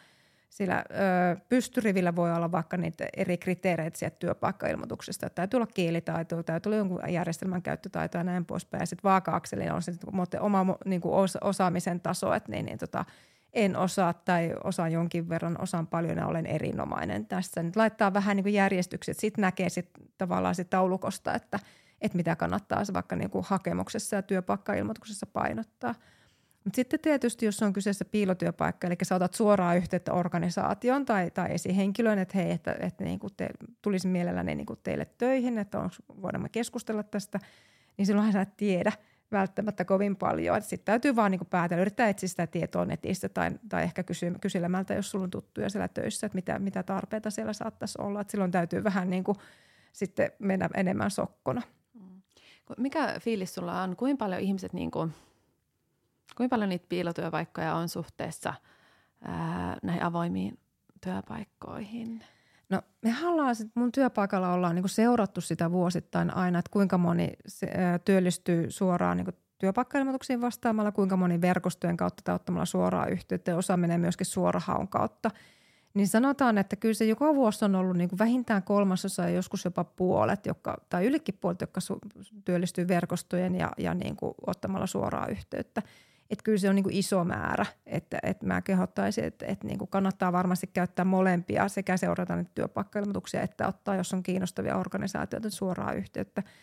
[0.51, 5.29] sillä ö, pystyrivillä voi olla vaikka niitä eri kriteereitä sieltä työpaikkailmoituksesta.
[5.29, 8.81] Täytyy olla kielitaito, täytyy olla jonkun järjestelmän käyttötaito ja näin poispäin.
[8.81, 9.93] Ja sitten vaaka-akseli on se
[10.39, 13.05] oma niin kuin osaamisen taso, että niin, niin tota,
[13.53, 17.63] en osaa tai osaan jonkin verran, osaan paljon ja olen erinomainen tässä.
[17.63, 21.59] Nyt laittaa vähän niin kuin järjestykset, sitten näkee sit tavallaan sit taulukosta, että,
[22.01, 25.95] että mitä kannattaa vaikka niin kuin hakemuksessa ja työpaikkailmoituksessa painottaa–
[26.63, 31.51] mutta sitten tietysti, jos on kyseessä piilotyöpaikka, eli sä otat suoraan yhteyttä organisaation tai, tai
[31.51, 33.49] esihenkilöön, että hei, että, että niin kuin te,
[33.81, 37.39] tulisi mielelläni niin kuin teille töihin, että onko, voidaan keskustella tästä,
[37.97, 38.91] niin silloinhan sä et tiedä
[39.31, 40.61] välttämättä kovin paljon.
[40.61, 44.93] Sitten täytyy vaan niin päätellä, yrittää etsiä sitä tietoa netistä tai, tai ehkä kysy, kyselemältä,
[44.93, 48.21] jos sulla on tuttuja siellä töissä, että mitä, mitä tarpeita siellä saattaisi olla.
[48.21, 49.37] Et silloin täytyy vähän niin kuin
[49.93, 51.61] sitten mennä enemmän sokkona.
[51.93, 52.21] Mm.
[52.77, 53.95] Mikä fiilis sulla on?
[53.95, 55.13] Kuinka paljon ihmiset, niin kuin,
[56.35, 58.53] kuinka paljon niitä piilotyöpaikkoja on suhteessa
[59.23, 60.59] ää, näihin avoimiin
[61.01, 62.23] työpaikkoihin?
[62.69, 67.33] No me ollaan, sit mun työpaikalla ollaan niin seurattu sitä vuosittain aina, että kuinka moni
[67.47, 73.51] se, ää, työllistyy suoraan niin työpaikkailmoituksiin vastaamalla, kuinka moni verkostojen kautta tai ottamalla suoraa yhteyttä
[73.51, 75.31] ja osa menee myöskin suorahaun kautta.
[75.93, 79.65] Niin sanotaan, että kyllä se joka vuosi on ollut niin kuin vähintään kolmasosa ja joskus
[79.65, 84.87] jopa puolet, jotka, tai ylikin puolet, jotka su- työllistyy verkostojen ja, ja niin kuin ottamalla
[84.87, 85.81] suoraa yhteyttä.
[86.31, 89.77] Että kyllä se on niin kuin iso määrä, että, että mä kehottaisin, että, että niin
[89.77, 95.49] kuin kannattaa varmasti käyttää molempia sekä seurata niitä työpaikkailmoituksia että ottaa, jos on kiinnostavia organisaatioita,
[95.49, 96.43] suoraa yhteyttä–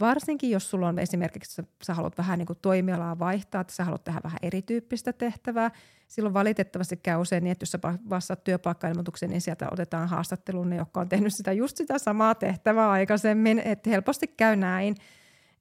[0.00, 4.04] Varsinkin jos sulla on esimerkiksi, sä haluat vähän niin kuin toimialaa vaihtaa, että sä haluat
[4.04, 5.70] tehdä vähän erityyppistä tehtävää.
[6.08, 7.78] Silloin valitettavasti käy usein niin, että jos sä
[8.10, 12.90] vastaat työpaikkailmoitukseen, niin sieltä otetaan haastatteluun ne, jotka on tehnyt sitä just sitä samaa tehtävää
[12.90, 13.58] aikaisemmin.
[13.58, 14.94] Että helposti käy näin.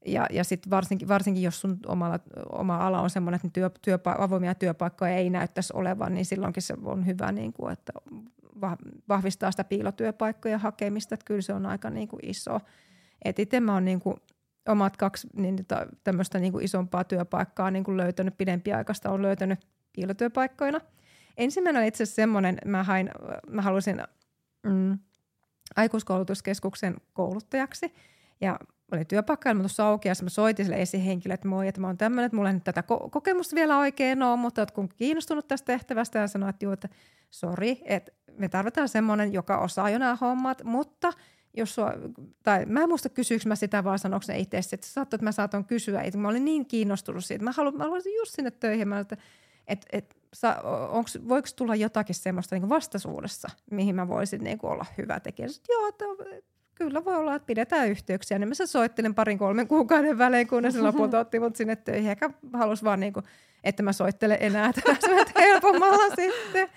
[0.06, 2.20] Ja, ja sitten varsinkin, varsinkin, jos sun omalla,
[2.52, 6.74] oma ala on sellainen, että työ, työpa- avoimia työpaikkoja ei näyttäisi olevan, niin silloinkin se
[6.84, 7.94] on hyvä, niin kuin, että
[9.10, 11.16] vahvistaa sitä piilotyöpaikkoja hakemista.
[11.16, 12.60] Että kyllä se on aika niin kuin iso–
[13.26, 14.20] itse mä oon niinku
[14.68, 15.66] omat kaksi niin,
[16.04, 19.60] tämmöistä niinku isompaa työpaikkaa niinku löytänyt pidempiaikaista, on löytänyt
[19.94, 20.82] piilotyöpaikkoina.
[21.38, 23.10] Ensimmäinen itse asiassa semmoinen, mä, hain,
[23.50, 24.04] mä halusin
[24.64, 25.00] mm,
[25.76, 27.94] aikuiskoulutuskeskuksen kouluttajaksi
[28.42, 28.60] ja
[28.92, 32.36] oli työpaikkailmoitus auki ja mä soitin sille esihenkilölle, että moi, että mä oon tämmöinen, että
[32.36, 36.20] mulla ei nyt tätä ko- kokemusta vielä oikein ole, mutta oot kun kiinnostunut tästä tehtävästä
[36.20, 36.90] ja sanoin, että juu, että
[37.30, 41.14] sori, että me tarvitaan semmoinen, joka osaa jo nämä hommat, mutta–
[41.54, 41.94] jos sua,
[42.44, 45.32] tai mä en muista kysyykö mä sitä vaan sanoiko ne itse, että saattoi, että mä
[45.32, 47.44] saatoin kysyä, että mä olin niin kiinnostunut siitä.
[47.44, 49.18] Mä, haluan, mä haluaisin just sinne töihin, mä että
[49.68, 50.18] et, et,
[50.90, 55.48] onks, voiko tulla jotakin semmoista niin vastaisuudessa, mihin mä voisin niin olla hyvä tekijä.
[55.48, 56.06] Sitten, joo, että,
[56.84, 58.40] kyllä voi olla, että pidetään yhteyksiä.
[58.40, 62.10] Niin mä se soittelin parin kolmen kuukauden välein, kun se lopulta otti mut sinne töihin.
[62.10, 63.26] Eikä halus vaan, niin kuin,
[63.64, 64.68] että mä soittelen enää,
[65.22, 66.70] että helpommalla sitten.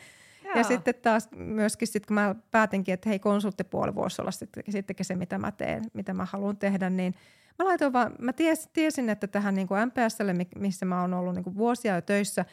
[0.54, 5.06] Ja sitten taas myöskin, sit, kun mä päätinkin, että hei konsulttipuoli voisi olla sitten, sittenkin
[5.06, 7.14] se, mitä mä teen, mitä mä haluan tehdä, niin
[7.58, 11.34] mä laitoin vaan, mä ties, tiesin, että tähän niin kuin MPSlle, missä mä oon ollut
[11.34, 12.44] niin kuin vuosia jo töissä,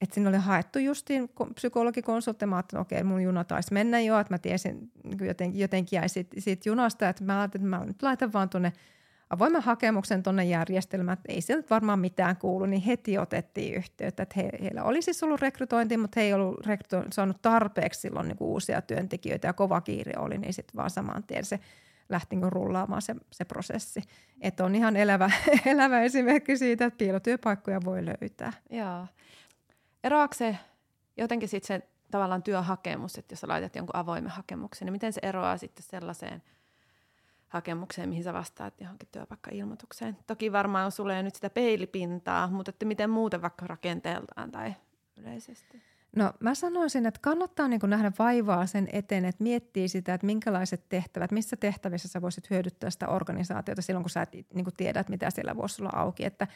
[0.00, 2.46] että sinne oli haettu justiin psykologikonsultti.
[2.46, 6.08] Mä ajattelin, okei, mun juna taisi mennä jo, että mä tiesin, niin jotenkin, jotenkin jäi
[6.08, 8.72] siitä, siitä junasta, että mä ajattelin, että mä nyt laitan vaan tuonne
[9.30, 14.22] avoimen hakemuksen tuonne järjestelmään, että ei sieltä varmaan mitään kuulu, niin heti otettiin yhteyttä.
[14.22, 18.28] Että he, heillä oli siis ollut rekrytointi, mutta he ei ollut rekryto- saanut tarpeeksi silloin
[18.28, 21.60] niin uusia työntekijöitä ja kova kiire oli, niin sitten vaan saman tien se
[22.08, 24.02] lähti niin rullaamaan se, se prosessi.
[24.40, 25.30] Että on ihan elävä,
[25.66, 28.52] elävä esimerkki siitä, että piilotyöpaikkoja voi löytää.
[28.70, 29.06] Joo.
[30.06, 30.58] Eroako se
[31.16, 35.20] jotenkin sitten se tavallaan työhakemus, että jos sä laitat jonkun avoimen hakemuksen, niin miten se
[35.22, 36.42] eroaa sitten sellaiseen–
[37.48, 40.16] hakemukseen, mihin sä vastaat johonkin työpaikkailmoitukseen.
[40.26, 44.74] Toki varmaan on sulle nyt sitä peilipintaa, mutta että miten muuten vaikka rakenteeltaan tai
[45.16, 45.82] yleisesti?
[46.16, 50.88] No mä sanoisin, että kannattaa niin nähdä vaivaa sen eteen, että miettii sitä, että minkälaiset
[50.88, 55.10] tehtävät, missä tehtävissä sä voisit hyödyttää sitä organisaatiota silloin, kun sä et niin tiedä, että
[55.10, 56.24] mitä siellä voisi olla auki.
[56.24, 56.46] Että,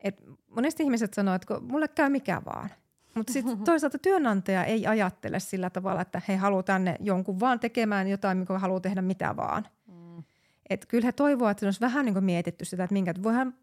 [0.00, 2.70] et monesti ihmiset sanoo, että mulle käy mikä vaan.
[3.14, 8.08] Mutta sitten toisaalta työnantaja ei ajattele sillä tavalla, että he haluaa tänne jonkun vaan tekemään
[8.08, 9.66] jotain, mikä haluaa tehdä mitä vaan.
[10.70, 13.54] Et kyllä he toivovat, että olisi vähän niin mietitty sitä, että minkä, voihan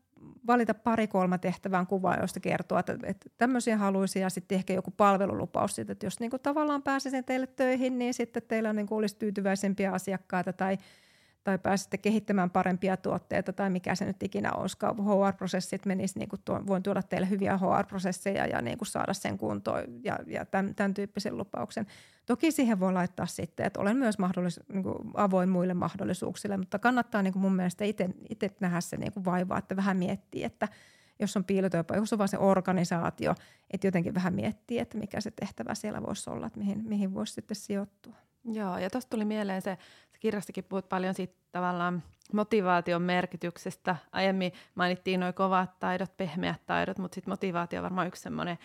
[0.47, 5.75] valita pari-kolme tehtävään kuvaa, joista kertoo, että, että tämmöisiä haluaisi ja sitten ehkä joku palvelulupaus
[5.75, 9.15] siitä, että jos niin kuin tavallaan pääsisin teille töihin, niin sitten teillä niin kuin olisi
[9.17, 10.77] tyytyväisempiä asiakkaita tai–
[11.43, 14.95] tai pääsette kehittämään parempia tuotteita tai mikä se nyt ikinä olisikaan.
[14.97, 19.37] HR-prosessit menis, niin kuin tuo, voin tuoda teille hyviä HR-prosesseja ja niin kuin saada sen
[19.37, 21.87] kuntoon ja, ja tämän, tämän tyyppisen lupauksen.
[22.25, 26.79] Toki siihen voi laittaa sitten, että olen myös mahdollis, niin kuin avoin muille mahdollisuuksille, mutta
[26.79, 30.67] kannattaa niin kuin mun mielestä itse nähdä se niin kuin vaivaa, että vähän miettii, että
[31.19, 33.35] jos on piilotyöpaikka, jos on vaan se organisaatio,
[33.71, 37.33] että jotenkin vähän miettii, että mikä se tehtävä siellä voisi olla, että mihin, mihin voisi
[37.33, 38.15] sitten sijoittua.
[38.45, 39.77] Joo, ja tuosta tuli mieleen se,
[40.11, 43.95] se kirjastakin puhut paljon siitä tavallaan motivaation merkityksestä.
[44.11, 48.57] Aiemmin mainittiin nuo kovat taidot, pehmeät taidot, mutta sitten motivaatio on varmaan yksi semmoinen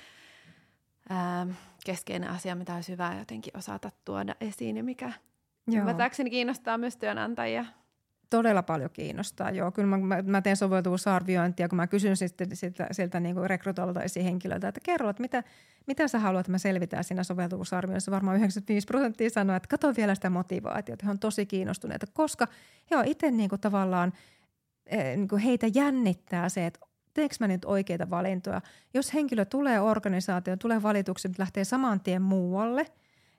[1.84, 5.12] keskeinen asia, mitä olisi hyvä jotenkin osata tuoda esiin ja mikä
[5.76, 7.64] ymmärtääkseni kiinnostaa myös työnantajia
[8.30, 9.50] todella paljon kiinnostaa.
[9.50, 14.68] Joo, kyllä mä, mä teen soveltuvuusarviointia, kun mä kysyn sitten siltä, siltä niin rekrytoilta esihenkilöltä,
[14.68, 15.42] että kerro, että mitä,
[15.86, 18.12] mitä sä haluat, että mä selvitään siinä soveltuvuusarvioissa.
[18.12, 21.06] Varmaan 95 prosenttia sanoo, että katso vielä sitä motivaatiota.
[21.06, 22.48] He on tosi kiinnostuneita, koska
[22.90, 24.12] he on itse niin kuin tavallaan,
[24.86, 26.80] eh, niin kuin heitä jännittää se, että
[27.14, 28.60] teekö mä nyt oikeita valintoja.
[28.94, 32.86] Jos henkilö tulee organisaatioon, tulee valituksen, lähtee saman tien muualle–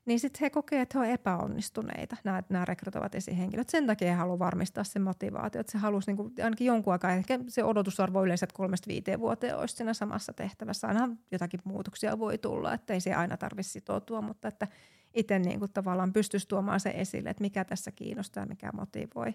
[0.07, 2.17] niin sitten he kokee, että he ovat epäonnistuneita,
[2.49, 3.69] nämä, rekrytoivat esihenkilöt.
[3.69, 7.11] Sen takia he haluavat varmistaa sen motivaatio, että se halusi niin kuin, ainakin jonkun aikaa,
[7.11, 10.87] ehkä se odotusarvo yleensä, että kolmesta viiteen vuoteen olisi siinä samassa tehtävässä.
[10.87, 14.67] Aina jotakin muutoksia voi tulla, että ei se aina tarvitse sitoutua, mutta että
[15.13, 19.33] itse niin kuin tavallaan pystyisi tuomaan se esille, että mikä tässä kiinnostaa mikä motivoi.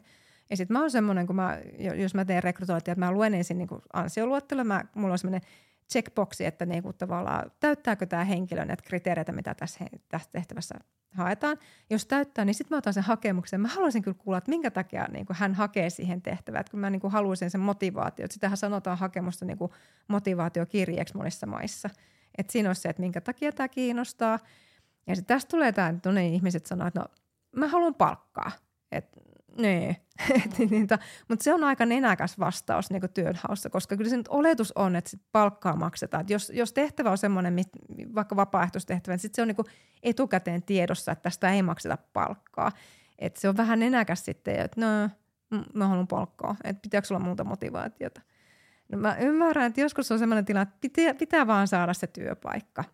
[0.51, 1.59] Ja sitten mä oon semmoinen, kun mä,
[1.97, 5.49] jos mä teen rekrytointia, että mä luen ensin niin ansioluettelo, mä, mulla on semmoinen
[5.93, 10.75] checkboxi, että niin kuin tavallaan täyttääkö tämä henkilö näitä kriteereitä, mitä tässä, tässä tehtävässä
[11.11, 11.59] haetaan.
[11.91, 13.61] Jos täyttää, niin sitten mä otan sen hakemuksen.
[13.61, 16.65] Mä haluaisin kyllä kuulla, että minkä takia niin kuin hän hakee siihen tehtävään.
[16.71, 18.27] Kun mä niin kuin haluaisin sen motivaatio.
[18.31, 19.73] Sitähän sanotaan hakemusta niin kuin
[20.09, 21.91] motivaatiokirjeeksi monissa maissa.
[22.39, 24.39] Että siinä olisi se, että minkä takia tämä kiinnostaa.
[25.07, 27.07] Ja sitten tästä tulee tämä, että no niin, ihmiset sanoo, että no
[27.57, 28.53] mä haluan palkkaa.
[28.93, 29.21] Että
[29.59, 29.97] niin.
[30.59, 30.89] Mm.
[31.29, 35.11] mutta se on aika nenäkäs vastaus niin työnhaussa, koska kyllä se nyt oletus on, että
[35.11, 36.21] sit palkkaa maksetaan.
[36.21, 37.57] Et jos, jos tehtävä on semmoinen,
[38.15, 39.57] vaikka vapaaehtoistehtävä, niin sit se on niin
[40.03, 42.73] etukäteen tiedossa, että tästä ei makseta palkkaa.
[43.19, 45.11] Et se on vähän nenäkäs sitten, että no,
[45.75, 48.21] mä haluan palkkaa, että pitääkö olla muuta motivaatiota.
[48.89, 52.85] No mä ymmärrän, että joskus on semmoinen tilanne, että pitää, pitää vaan saada se työpaikka.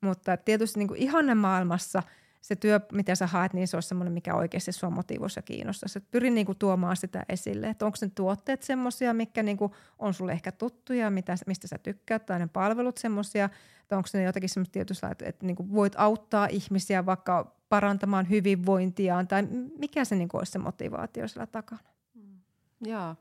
[0.00, 2.02] Mutta tietysti niin ihanne maailmassa–
[2.40, 6.00] se työ, mitä sä haet, niin se olisi semmoinen, mikä oikeasti sua motivoisi ja kiinnostaisi.
[6.00, 10.14] pyrin niin kuin tuomaan sitä esille, että onko ne tuotteet semmoisia, mikä niin kuin on
[10.14, 13.48] sulle ehkä tuttuja, mitä, mistä sä tykkäät, tai ne palvelut semmoisia,
[13.88, 18.30] tai onko ne jotakin semmoista tietysti, että, että niin kuin voit auttaa ihmisiä vaikka parantamaan
[18.30, 19.42] hyvinvointiaan, tai
[19.78, 21.90] mikä se niin kuin olisi se motivaatio siellä takana.
[22.14, 22.40] Mm.
[22.80, 23.16] Joo,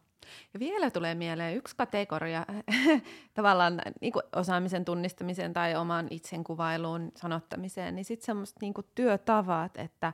[0.53, 2.45] ja vielä tulee mieleen yksi kategoria
[3.33, 10.13] tavallaan niin kuin osaamisen tunnistamiseen tai oman itsenkuvailuun sanottamiseen, niin sitten semmoista niin työtavat, että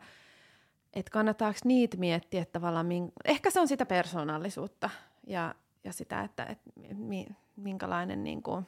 [0.95, 4.89] että kannattaako niitä miettiä, että tavallaan, min, ehkä se on sitä persoonallisuutta
[5.27, 6.59] ja, ja sitä, että et,
[6.93, 8.65] mi, minkälainen niin kuin,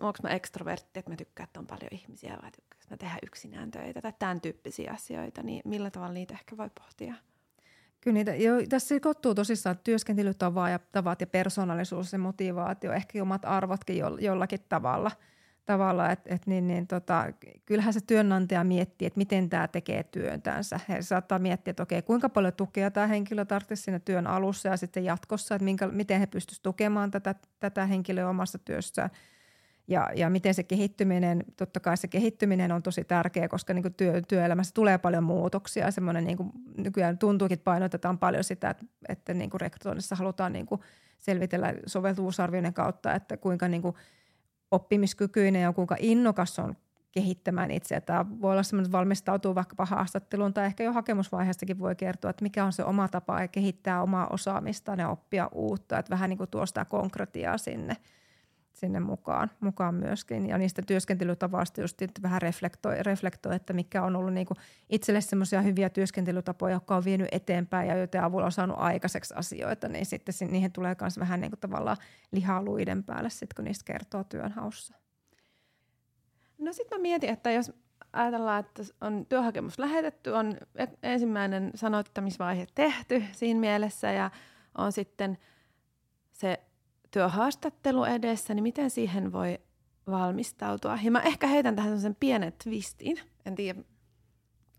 [0.00, 3.70] onko mä ekstrovertti, että mä tykkään, että on paljon ihmisiä vai tykkäänkö mä tehdä yksinään
[3.70, 7.14] töitä tai tämän tyyppisiä asioita, niin millä tavalla niitä ehkä voi pohtia?
[8.00, 14.16] Kyllä niitä, jo, tässä sekoittuu tosissaan työskentelytavat ja, persoonallisuus ja motivaatio, ehkä omat arvotkin jo,
[14.20, 15.10] jollakin tavalla.
[15.66, 17.24] tavalla et, et niin, niin, tota,
[17.64, 20.80] kyllähän se työnantaja miettii, että miten tämä tekee työntänsä.
[20.88, 24.76] He saattaa miettiä, että okei, kuinka paljon tukea tämä henkilö tarvitsee siinä työn alussa ja
[24.76, 29.10] sitten jatkossa, että minkä, miten he pystyisivät tukemaan tätä, tätä henkilöä omassa työssään–
[29.88, 34.22] ja, ja miten se kehittyminen, totta kai se kehittyminen on tosi tärkeä, koska niin työ,
[34.28, 35.90] työelämässä tulee paljon muutoksia.
[35.90, 40.66] Semmoinen niin kuin nykyään tuntuukin, painotetaan paljon sitä, että, että niin kuin rekrytoinnissa halutaan niin
[40.66, 40.80] kuin
[41.18, 43.94] selvitellä soveltuvuusarvioiden kautta, että kuinka niin kuin
[44.70, 46.76] oppimiskykyinen ja kuinka innokas on
[47.12, 48.00] kehittämään itseä.
[48.00, 52.42] Tämä voi olla semmoinen, että valmistautuu vaikkapa haastatteluun tai ehkä jo hakemusvaiheestakin voi kertoa, että
[52.42, 56.38] mikä on se oma tapa ja kehittää omaa osaamistaan ja oppia uutta, että vähän niin
[56.38, 57.96] kuin tuosta konkretiaa sinne–
[58.76, 60.48] sinne mukaan, mukaan myöskin.
[60.48, 64.54] Ja niistä työskentelytavoista just vähän reflektoi, reflektoi, että mikä on ollut niinku
[64.90, 69.88] itselle semmoisia hyviä työskentelytapoja, jotka on vienyt eteenpäin ja joiden avulla on saanut aikaiseksi asioita,
[69.88, 71.96] niin sitten niihin tulee myös vähän niinku tavallaan
[72.32, 74.94] lihaa luiden päälle, sit, kun niistä kertoo työnhaussa.
[76.58, 77.72] No sitten mä mietin, että jos
[78.12, 84.30] ajatellaan, että on työhakemus lähetetty, on e-, ensimmäinen sanoittamisvaihe tehty siinä mielessä ja
[84.78, 85.38] on sitten
[86.32, 86.65] se
[87.10, 89.58] työhaastattelu edessä, niin miten siihen voi
[90.10, 90.98] valmistautua?
[91.02, 93.20] Ja mä ehkä heitän tähän sellaisen pienen twistin.
[93.46, 93.80] En tiedä,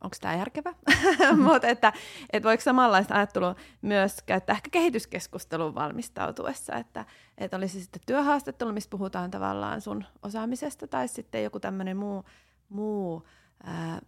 [0.03, 0.73] onko tämä järkevä,
[1.51, 1.93] mutta että,
[2.33, 7.05] että voiko samanlaista ajattelua myös käyttää ehkä kehityskeskustelun valmistautuessa, että,
[7.37, 12.23] että olisi sitten työhaastattelu, missä puhutaan tavallaan sun osaamisesta, tai sitten joku tämmöinen muu,
[12.69, 13.27] muu
[13.63, 14.01] ää,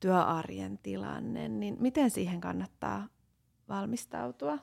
[0.00, 3.08] työarjen tilanne, niin miten siihen kannattaa
[3.68, 4.58] valmistautua?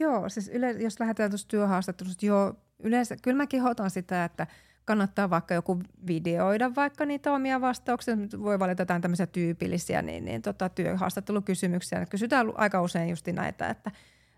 [0.00, 4.46] Joo, siis yle, jos lähdetään tuosta työhaastattelusta, joo, yleensä kyllä mä kehotan sitä, että
[4.84, 8.16] kannattaa vaikka joku videoida vaikka niitä omia vastauksia.
[8.42, 12.06] Voi valita jotain tämmöisiä tyypillisiä niin, niin tota, työhaastattelukysymyksiä.
[12.06, 13.90] Kysytään aika usein justi näitä, että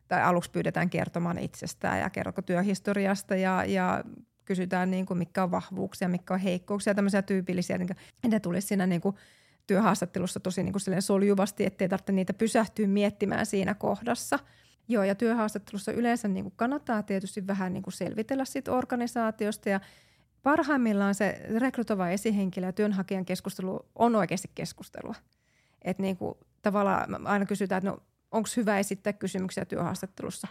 [0.08, 4.04] tai aluksi pyydetään kertomaan itsestään ja kerroko työhistoriasta ja, ja
[4.44, 7.78] kysytään niin kuin, mitkä on vahvuuksia, mitkä on heikkouksia, tämmöisiä tyypillisiä.
[7.78, 7.96] Niin
[8.26, 9.16] ne tulisi siinä niin kuin
[9.66, 14.38] työhaastattelussa tosi niin kuin soljuvasti, ettei tarvitse niitä pysähtyä miettimään siinä kohdassa–
[14.90, 19.80] Joo, ja työhaastattelussa yleensä niin kuin kannattaa tietysti vähän niin kuin selvitellä siitä organisaatiosta ja
[20.42, 25.14] parhaimmillaan se rekrytova esihenkilö ja työnhakijan keskustelu on oikeasti keskustelua.
[25.82, 30.48] Et niin kuin, tavallaan aina kysytään, että no, onko hyvä esittää kysymyksiä työhaastattelussa.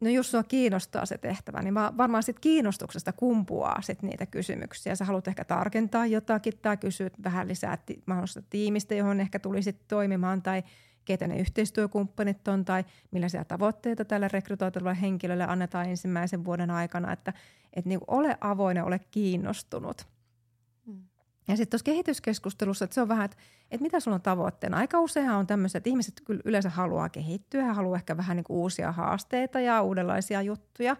[0.00, 4.94] No jos sua kiinnostaa se tehtävä, niin varmaan sit kiinnostuksesta kumpuaa sit niitä kysymyksiä.
[4.94, 10.42] Sä haluat ehkä tarkentaa jotakin tai kysyä vähän lisää mahdollista tiimistä, johon ehkä tulisit toimimaan
[10.42, 10.62] tai–
[11.06, 17.32] keitä ne yhteistyökumppanit on tai millaisia tavoitteita tälle rekrytoituvalle henkilölle annetaan ensimmäisen vuoden aikana, että,
[17.72, 20.06] että niin ole avoin ja ole kiinnostunut.
[20.86, 21.02] Hmm.
[21.48, 23.36] Ja sitten tuossa kehityskeskustelussa, että se on vähän, että,
[23.70, 24.76] että mitä sulla on tavoitteena.
[24.76, 28.44] Aika useinhan on tämmöiset, että ihmiset kyllä yleensä haluaa kehittyä, he haluaa ehkä vähän niin
[28.44, 30.96] kuin uusia haasteita ja uudenlaisia juttuja.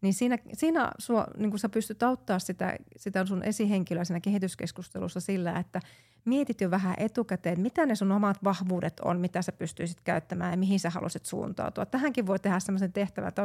[0.00, 5.58] Niin siinä, siinä sua, niin sä pystyt auttaa sitä, sitä sun esihenkilöä siinä kehityskeskustelussa sillä,
[5.58, 5.80] että
[6.26, 10.56] mietit jo vähän etukäteen, mitä ne sun omat vahvuudet on, mitä sä pystyisit käyttämään ja
[10.56, 11.86] mihin sä haluaisit suuntautua.
[11.86, 13.42] Tähänkin voi tehdä semmoisen tehtävän, että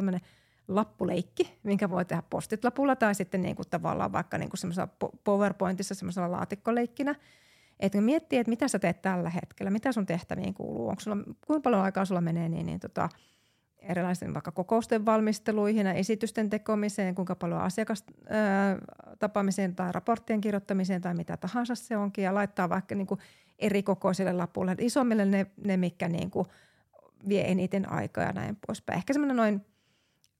[0.68, 4.90] lappuleikki, minkä voi tehdä postit-lapulla tai sitten niin kuin tavallaan vaikka niin kuin semmoisella
[5.24, 7.16] PowerPointissa semmoisella laatikkoleikkinä.
[7.80, 11.18] Että miettii, että mitä sä teet tällä hetkellä, mitä sun tehtäviin kuuluu, onko sulla,
[11.48, 13.10] kuinka paljon aikaa sulla menee niin, niin tota,
[13.82, 21.38] erilaisten vaikka kokousten valmisteluihin ja esitysten tekomiseen, kuinka paljon asiakastapaamiseen tai raporttien kirjoittamiseen tai mitä
[21.38, 23.20] tahansa se onkin ja laittaa vaikka niin kuin
[23.60, 26.48] eri kokoisille lapuille, isommille ne, ne mikä niin kuin
[27.28, 28.98] vie eniten aikaa ja näin poispäin.
[28.98, 29.66] Ehkä semmoinen noin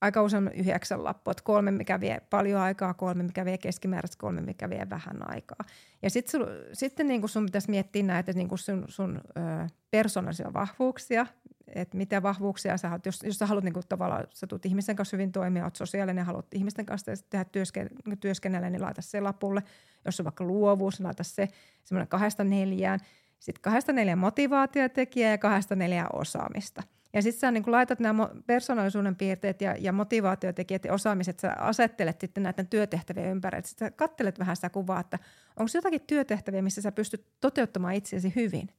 [0.02, 4.42] aika usein yhdeksän lappua, että kolme, mikä vie paljon aikaa, kolme, mikä vie keskimääräistä, kolme,
[4.42, 5.66] mikä vie vähän aikaa.
[6.02, 11.26] Ja sit sul, sitten niin sun pitäisi miettiä näitä niin sun, sun ö, persoonallisia vahvuuksia,
[11.68, 14.96] että mitä vahvuuksia sä haluat, jos, jos sä haluat niin kuin, tavallaan, sä tulet ihmisten
[14.96, 17.88] kanssa hyvin toimia, olet sosiaalinen, haluat ihmisten kanssa tehdä työske,
[18.20, 19.64] työskennellä, niin laita se lapulle.
[20.06, 21.48] Jos on vaikka luovuus, niin laita se
[21.84, 23.00] semmoinen kahdesta neljään.
[23.40, 28.30] Sitten kahdesta neljään motivaatiotekijää ja kahdesta neljään osaamista– ja sitten sä niin kun laitat nämä
[28.48, 33.68] persoonallisuuden piirteet ja, ja motivaatiotekijät ja osaamiset, sä asettelet sitten näiden työtehtävien ympärille.
[33.68, 35.20] Sitten sä kattelet vähän sitä kuvaa, että
[35.60, 38.70] onko jotakin työtehtäviä, missä sä pystyt toteuttamaan itseäsi hyvin.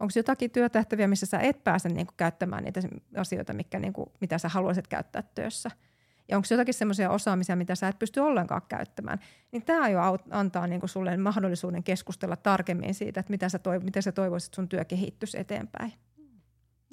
[0.00, 2.80] Onko jotakin työtehtäviä, missä sä et pääse niin käyttämään niitä
[3.16, 5.70] asioita, mikä, niin kuin, mitä sä haluaisit käyttää työssä.
[6.28, 9.18] Ja onko jotakin semmoisia osaamisia, mitä sä et pysty ollenkaan käyttämään.
[9.52, 14.02] Niin tämä jo antaa niin sulle mahdollisuuden keskustella tarkemmin siitä, että mitä sä, toiv- miten
[14.02, 15.92] sä toivoisit sun työ kehittyisi eteenpäin.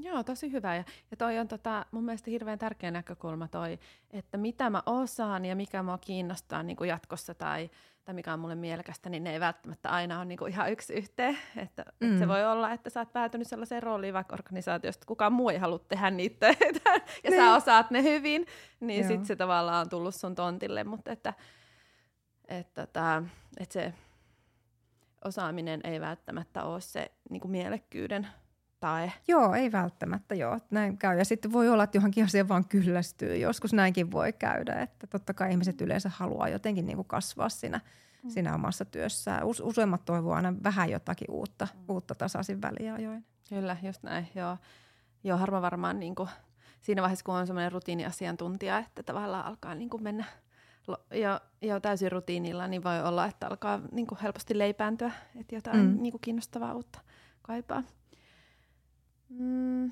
[0.03, 0.75] Joo, tosi hyvä.
[0.75, 3.79] Ja, ja toi on tota, mun mielestä hirveän tärkeä näkökulma toi,
[4.11, 7.69] että mitä mä osaan ja mikä mua kiinnostaa niin kuin jatkossa tai,
[8.05, 10.93] tai mikä on mulle mielekästä, niin ne ei välttämättä aina ole niin kuin ihan yksi
[10.93, 11.37] yhteen.
[11.57, 12.07] Että, mm.
[12.07, 15.49] että se voi olla, että sä oot päätynyt sellaiseen rooliin vaikka organisaatiosta, että kukaan muu
[15.49, 16.89] ei halua tehdä niitä töitä
[17.23, 17.41] ja niin.
[17.41, 18.45] sä osaat ne hyvin,
[18.79, 20.83] niin sitten se tavallaan on tullut sun tontille.
[20.83, 21.33] Mutta että,
[22.47, 23.23] että, että,
[23.57, 23.93] että se
[25.25, 28.27] osaaminen ei välttämättä ole se niin kuin mielekkyyden–
[28.81, 29.11] tae.
[29.27, 30.59] Joo, ei välttämättä joo.
[30.71, 31.17] Näin käy.
[31.17, 33.37] Ja sitten voi olla, että johonkin asiaan vaan kyllästyy.
[33.37, 37.81] Joskus näinkin voi käydä, että totta kai ihmiset yleensä haluaa jotenkin niin kuin kasvaa siinä,
[38.23, 38.29] mm.
[38.29, 39.43] siinä omassa työssään.
[39.43, 41.79] Use, useimmat toivoo aina vähän jotakin uutta, mm.
[41.87, 43.25] uutta tasaisin väliajoin.
[43.49, 44.27] Kyllä, just näin.
[44.35, 44.57] Joo,
[45.23, 46.29] joo harva varmaan niin kuin
[46.81, 50.25] siinä vaiheessa, kun on semmoinen rutiiniasiantuntija, että tavallaan alkaa niin kuin mennä
[51.11, 55.79] jo, jo täysin rutiinilla, niin voi olla, että alkaa niin kuin helposti leipääntyä, että jotain
[55.79, 56.01] mm.
[56.01, 56.99] niin kuin kiinnostavaa uutta
[57.41, 57.83] kaipaa.
[59.39, 59.91] Mm.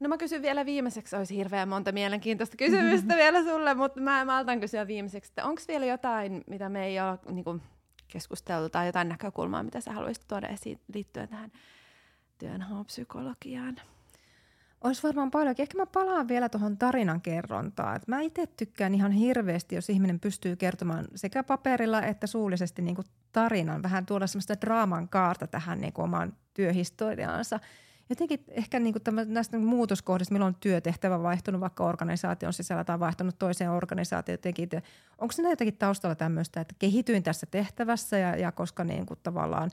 [0.00, 4.60] No mä kysyn vielä viimeiseksi, olisi hirveän monta mielenkiintoista kysymystä vielä sulle, mutta mä maltan
[4.60, 7.62] kysyä viimeiseksi, että onko vielä jotain, mitä me ei ole niin kuin,
[8.08, 11.52] keskusteltu tai jotain näkökulmaa, mitä sä haluaisit tuoda esiin liittyen tähän
[12.38, 13.80] työnhaupsykologiaan?
[14.84, 15.54] Olisi varmaan paljon.
[15.58, 17.96] Ehkä mä palaan vielä tuohon tarinan kerrontaan.
[17.96, 22.96] Et mä itse tykkään ihan hirveästi, jos ihminen pystyy kertomaan sekä paperilla että suullisesti niin
[23.32, 27.60] tarinan, vähän tuoda semmoista draaman kaarta tähän niin kuin omaan työhistoriaansa.
[28.08, 33.00] Jotenkin ehkä niin kuin tämä, näistä muutoskohdista, milloin on työtehtävä vaihtunut vaikka organisaation sisällä tai
[33.00, 34.68] vaihtunut toiseen organisaatioon jotenkin.
[35.18, 39.70] Onko siinä jotenkin taustalla tämmöistä, että kehityin tässä tehtävässä ja, ja koska niin tavallaan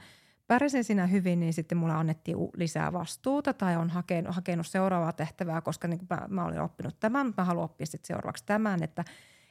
[0.47, 5.61] pärjäsin siinä hyvin, niin sitten mulle annettiin lisää vastuuta tai on hakenut, hakenut seuraavaa tehtävää,
[5.61, 8.83] koska niin mä, mä olin oppinut tämän, mutta mä haluan oppia sitten seuraavaksi tämän.
[8.83, 9.03] Että,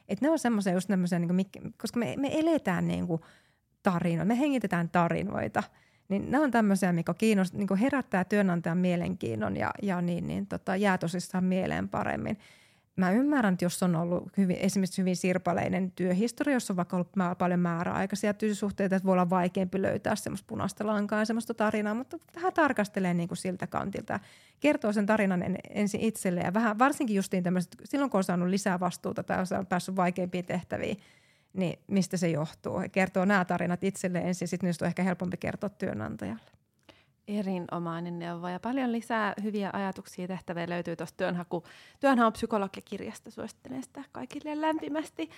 [0.09, 3.21] että ne on semmoisia just tämmöisiä, niin kuin, koska me, me eletään niin kuin–
[3.91, 5.63] tarinoita, me hengitetään tarinoita.
[6.09, 10.75] Niin nämä on tämmöisiä, mikä kiinnost, niin herättää työnantajan mielenkiinnon ja, ja niin, niin tota,
[10.75, 12.37] jää tosissaan mieleen paremmin.
[12.97, 17.11] Mä ymmärrän, että jos on ollut hyvin, esimerkiksi hyvin sirpaleinen työhistoria, jossa on vaikka ollut
[17.37, 22.17] paljon määräaikaisia työsuhteita, että voi olla vaikeampi löytää semmoista punaista lankaa ja semmoista tarinaa, mutta
[22.35, 24.19] vähän tarkastelee niin kuin siltä kantilta.
[24.59, 28.49] Kertoo sen tarinan en, ensin itselle ja vähän, varsinkin justiin tämmöiset, silloin kun on saanut
[28.49, 30.97] lisää vastuuta tai on päässyt vaikeampiin tehtäviin,
[31.53, 32.81] niin mistä se johtuu.
[32.91, 36.56] Kertoo nämä tarinat itselle ensin, sitten niistä on ehkä helpompi kertoa työnantajalle.
[37.27, 41.63] Erinomainen neuvo ja paljon lisää hyviä ajatuksia tehtäviä löytyy tuosta työnhaku,
[41.99, 43.31] työnhaun psykologikirjasta.
[43.31, 45.29] Suosittelen sitä kaikille lämpimästi.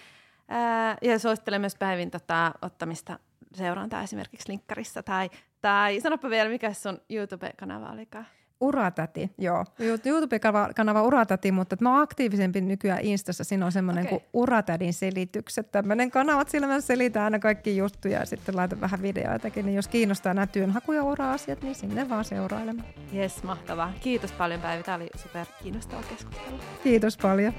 [0.48, 3.20] Ää, ja suosittelen myös päivin tota, ottamista
[3.54, 5.04] seurantaa esimerkiksi linkkarissa.
[5.04, 5.30] Tai,
[5.62, 8.26] tai sanoppa vielä, mikä sun YouTube-kanava olikaan?
[8.62, 9.66] Uratäti, joo.
[10.06, 13.44] YouTube-kanava Uratäti, mutta mä oon aktiivisempi nykyään Instassa.
[13.44, 14.20] Siinä on semmoinen okay.
[14.20, 15.72] kuin Uratädin selitykset.
[15.72, 19.66] Tämmöinen kanava, sillä mä selitän aina kaikki juttuja ja sitten laitan vähän videoitakin.
[19.66, 22.88] Niin jos kiinnostaa nämä työnhaku- ja ura-asiat, niin sinne vaan seurailemaan.
[23.12, 23.94] Jes, mahtavaa.
[24.02, 24.84] Kiitos paljon Päivi.
[24.84, 26.60] Tämä oli super kiinnostava keskustelu.
[26.84, 27.54] Kiitos paljon.